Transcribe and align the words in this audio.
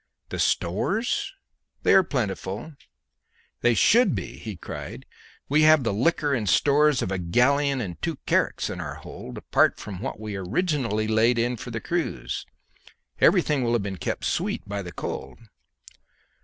"The 0.29 0.39
stores?" 0.39 1.31
"They 1.83 1.93
are 1.93 2.01
plentiful." 2.01 2.73
"They 3.61 3.75
should 3.75 4.15
be!" 4.15 4.39
he 4.39 4.55
cried; 4.55 5.05
"we 5.47 5.61
have 5.61 5.83
the 5.83 5.93
liquor 5.93 6.33
and 6.33 6.49
stores 6.49 7.03
of 7.03 7.11
a 7.11 7.19
galleon 7.19 7.81
and 7.81 8.01
two 8.01 8.15
carracks 8.25 8.71
in 8.71 8.81
our 8.81 8.95
hold, 8.95 9.37
apart 9.37 9.77
from 9.79 10.01
what 10.01 10.19
we 10.19 10.35
originally 10.35 11.07
laid 11.07 11.37
in 11.37 11.55
for 11.55 11.69
the 11.69 11.79
cruise. 11.79 12.47
Everything 13.19 13.63
will 13.63 13.73
have 13.73 13.83
been 13.83 13.97
kept 13.97 14.25
sweet 14.25 14.67
by 14.67 14.81
the 14.81 14.91
cold." 14.91 15.37